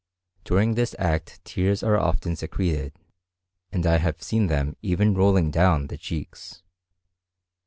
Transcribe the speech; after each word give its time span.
During 0.45 0.73
this 0.73 0.95
act 0.97 1.45
tears 1.45 1.83
are 1.83 1.95
often 1.95 2.35
secreted, 2.35 2.93
and 3.71 3.85
I 3.85 3.99
have 3.99 4.23
seen 4.23 4.47
them 4.47 4.75
even 4.81 5.13
rolling 5.13 5.51
down 5.51 5.85
the 5.89 5.97
cheeks. 5.99 6.63